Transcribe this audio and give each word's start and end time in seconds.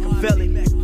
Machiavelli. 0.00 0.77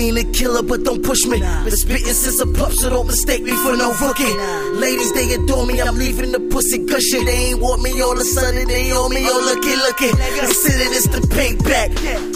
Ain't 0.00 0.18
a 0.18 0.24
killer, 0.32 0.62
but 0.62 0.82
don't 0.84 1.04
push 1.04 1.24
me. 1.26 1.38
Been 1.40 1.76
spitting 1.76 2.14
since 2.14 2.40
a 2.40 2.46
pup, 2.46 2.72
so 2.72 2.90
don't 2.90 3.06
mistake 3.06 3.42
me 3.42 3.52
for 3.52 3.76
no 3.76 3.92
rookie. 4.00 4.32
Ladies, 4.80 5.12
they 5.12 5.34
adore 5.34 5.66
me, 5.66 5.80
I'm 5.80 5.96
leaving 5.96 6.32
the 6.32 6.40
pussy 6.40 6.78
gushing. 6.86 7.24
They 7.24 7.52
ain't 7.52 7.60
want 7.60 7.82
me 7.82 8.00
all 8.00 8.12
of 8.12 8.20
a 8.20 8.24
sudden, 8.24 8.66
they 8.68 8.92
owe 8.92 9.08
me, 9.08 9.22
oh 9.28 9.40
looky, 9.44 9.76
looky. 9.76 10.10
Consider 10.40 10.86
this 10.90 11.06
the 11.06 11.20
payback. 11.36 11.90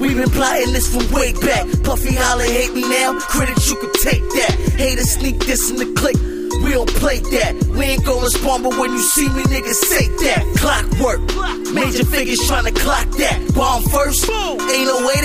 we 0.00 0.14
been 0.14 0.30
plotting 0.30 0.72
this 0.72 0.86
from 0.92 1.10
way 1.12 1.32
back. 1.32 1.64
Puffy 1.82 2.14
holler, 2.14 2.44
hate 2.44 2.74
me 2.74 2.82
now, 2.82 3.18
critics, 3.20 3.68
you 3.70 3.76
can 3.76 3.92
take 4.02 4.22
that. 4.22 4.54
Haters 4.76 5.12
sneak 5.12 5.38
this 5.40 5.70
in 5.70 5.76
the 5.76 5.92
click. 5.98 6.16
We 6.62 6.72
don't 6.72 6.88
play 6.88 7.20
that. 7.20 7.54
We 7.76 7.84
ain't 7.84 8.04
gon' 8.04 8.22
respond, 8.22 8.64
but 8.64 8.78
when 8.78 8.90
you 8.92 9.00
see 9.00 9.28
me, 9.28 9.42
niggas 9.44 9.80
say 9.86 10.08
that. 10.08 10.42
Clockwork. 10.56 11.20
Major 11.74 12.04
figures 12.04 12.40
tryna 12.48 12.74
clock 12.74 13.06
that. 13.18 13.38
Bomb 13.54 13.82
first. 13.84 14.28
Ain't 14.30 14.88
no 14.88 15.06
way 15.06 15.20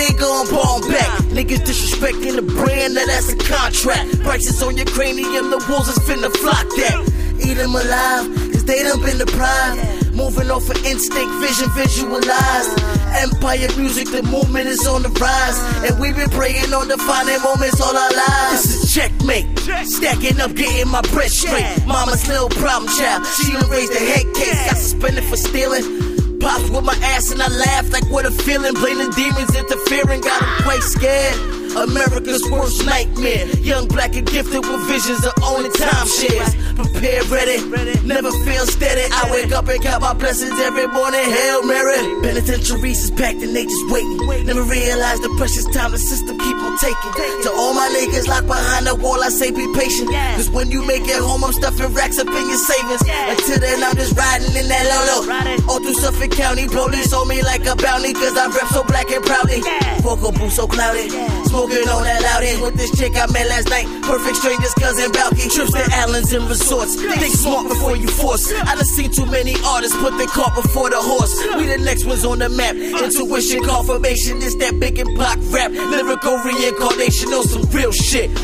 Niggas 1.42 1.66
disrespecting 1.66 2.36
the 2.36 2.42
brand, 2.42 2.94
now 2.94 3.04
that's 3.04 3.32
a 3.32 3.36
contract. 3.36 4.22
Prices 4.22 4.62
on 4.62 4.76
your 4.76 4.86
cranium, 4.86 5.50
the 5.50 5.58
wolves 5.68 5.88
is 5.88 5.98
finna 6.06 6.30
flock 6.36 6.68
that. 6.78 7.02
Eat 7.42 7.58
'em 7.58 7.74
alive, 7.74 8.30
cause 8.52 8.62
they 8.62 8.80
done 8.84 9.02
been 9.02 9.18
deprived. 9.18 10.14
Moving 10.14 10.52
off 10.52 10.70
of 10.70 10.78
instinct, 10.86 11.34
vision 11.42 11.68
visualized. 11.74 12.78
Empire 13.26 13.66
music, 13.76 14.08
the 14.12 14.22
movement 14.22 14.68
is 14.68 14.86
on 14.86 15.02
the 15.02 15.08
rise. 15.18 15.58
And 15.82 15.98
we've 15.98 16.14
been 16.14 16.30
praying 16.30 16.72
on 16.72 16.86
defining 16.86 17.42
moments 17.42 17.80
all 17.80 17.96
our 17.96 18.12
lives. 18.12 18.62
This 18.62 18.84
is 18.84 18.94
checkmate. 18.94 19.46
Stacking 19.82 20.40
up, 20.40 20.54
getting 20.54 20.86
my 20.86 21.02
bread 21.10 21.32
straight. 21.32 21.66
Mama's 21.88 22.24
little 22.28 22.50
problem 22.50 22.86
child. 22.94 23.26
She 23.34 23.50
done 23.50 23.68
raised 23.68 23.90
a 23.90 23.98
head 23.98 24.26
case, 24.34 24.62
got 24.70 24.76
suspended 24.78 25.24
for 25.24 25.36
stealing. 25.36 26.12
Pops 26.38 26.70
with 26.70 26.84
my 26.84 26.94
ass 27.14 27.30
and 27.30 27.40
I 27.40 27.46
laugh 27.46 27.92
like 27.92 28.04
what 28.10 28.26
a 28.26 28.30
feeling. 28.30 28.74
Blaming 28.74 29.10
demons 29.10 29.54
interfering, 29.54 30.20
got 30.22 30.42
quite 30.72 30.82
scared. 30.82 31.52
America's 31.72 32.44
worst 32.50 32.84
nightmare. 32.84 33.46
Young, 33.60 33.88
black, 33.88 34.14
and 34.14 34.26
gifted 34.26 34.60
with 34.60 34.82
visions 34.88 35.24
of 35.24 35.32
owning 35.42 35.72
timeshares. 35.72 36.52
Prepared, 36.76 37.26
ready, 37.28 37.64
ready, 37.68 37.96
never 38.06 38.30
feel 38.44 38.64
steady. 38.66 39.04
I 39.10 39.28
wake 39.32 39.52
up 39.52 39.68
and 39.68 39.82
count 39.82 40.02
my 40.02 40.12
blessings 40.12 40.58
every 40.60 40.86
morning. 40.86 41.24
Hail 41.24 41.64
Mary. 41.64 41.96
Penitentiaries 42.20 43.04
is 43.04 43.10
packed 43.10 43.40
and 43.40 43.56
they 43.56 43.64
just 43.64 43.88
waiting. 43.90 44.16
Never 44.46 44.62
realize 44.62 45.20
the 45.20 45.32
precious 45.38 45.64
time 45.72 45.92
the 45.92 45.98
system 45.98 46.38
keep 46.38 46.56
on 46.56 46.76
taking. 46.78 47.12
To 47.44 47.50
all 47.56 47.72
my 47.72 47.88
niggas 47.96 48.28
locked 48.28 48.46
behind 48.46 48.86
the 48.86 48.94
wall, 48.94 49.22
I 49.22 49.28
say 49.28 49.50
be 49.50 49.64
patient. 49.74 50.10
Cause 50.36 50.50
when 50.50 50.70
you 50.70 50.84
make 50.86 51.04
it 51.04 51.20
home, 51.20 51.44
I'm 51.44 51.52
stuffing 51.52 51.92
racks 51.94 52.18
up 52.18 52.28
in 52.28 52.48
your 52.48 52.60
savings. 52.60 53.02
Until 53.08 53.60
then, 53.60 53.82
I'm 53.82 53.96
just 53.96 54.16
riding 54.16 54.56
in 54.56 54.68
that 54.68 54.84
Lolo. 54.92 55.72
All 55.72 55.80
through 55.80 55.94
Suffolk 55.94 56.30
County, 56.32 56.68
police 56.68 57.12
hold 57.12 57.28
me 57.28 57.42
like 57.42 57.64
a 57.64 57.76
bounty. 57.76 58.12
Cause 58.12 58.36
I 58.36 58.48
rep 58.48 58.68
so 58.72 58.84
black 58.84 59.10
and 59.10 59.24
proudly. 59.24 59.60
Vocal 60.02 60.32
booth 60.32 60.52
so 60.52 60.66
cloudy. 60.66 61.08
Smoking 61.46 61.86
on 61.86 62.02
that 62.02 62.20
loud 62.22 62.42
loudie 62.42 62.60
with 62.60 62.74
this 62.74 62.90
chick 62.98 63.14
I 63.14 63.30
met 63.30 63.46
last 63.46 63.70
night. 63.70 63.86
Perfect 64.02 64.36
strangers, 64.36 64.74
cousin 64.74 65.10
Balki. 65.12 65.46
Trips 65.46 65.70
to 65.72 65.84
Allen's 65.94 66.32
and 66.32 66.48
resorts. 66.48 66.96
Think 66.98 67.34
smart 67.34 67.68
before 67.68 67.96
you 67.96 68.08
force. 68.08 68.52
I 68.52 68.74
done 68.74 68.84
seen 68.84 69.12
too 69.12 69.26
many 69.26 69.54
artists 69.64 69.96
put 69.98 70.18
the 70.18 70.26
cart 70.26 70.54
before 70.58 70.90
the 70.90 70.98
horse. 70.98 71.30
We 71.56 71.66
the 71.66 71.78
next 71.78 72.04
ones 72.04 72.24
on 72.24 72.40
the 72.40 72.48
map. 72.48 72.74
Intuition, 72.74 73.62
confirmation, 73.62 74.40
this 74.40 74.56
that 74.56 74.80
big 74.80 74.98
and 74.98 75.14
block 75.14 75.38
rap. 75.54 75.70
Lyrical 75.70 76.36
reincarnation 76.38 77.30
on 77.30 77.46
some 77.46 77.62
real 77.70 77.92
shit. 77.92 78.34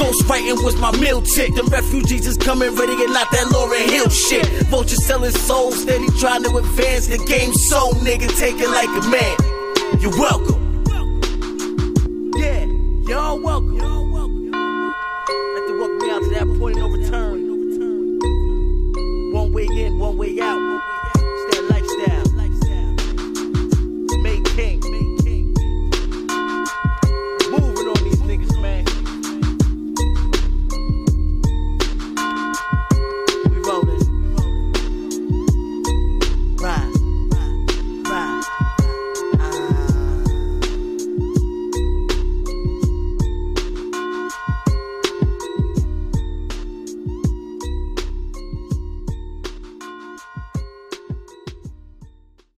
Ghost 0.00 0.24
writing 0.28 0.56
was 0.64 0.76
my 0.80 0.96
meal 0.96 1.20
tick. 1.20 1.54
The 1.54 1.64
refugees 1.64 2.26
is 2.26 2.38
coming 2.38 2.74
ready 2.74 2.96
and 2.96 3.12
not 3.12 3.28
that 3.30 3.52
Lauryn 3.52 3.84
Hill 3.90 4.08
shit. 4.08 4.46
Vulture 4.72 4.96
selling 4.96 5.32
souls, 5.32 5.82
steady 5.82 6.08
trying 6.18 6.42
to 6.44 6.56
advance 6.56 7.08
the 7.08 7.18
game. 7.28 7.52
So 7.68 7.92
nigga, 8.00 8.32
take 8.38 8.56
it 8.56 8.70
like 8.72 8.88
a 8.88 9.04
man. 9.12 10.00
You're 10.00 10.16
welcome. 10.18 10.61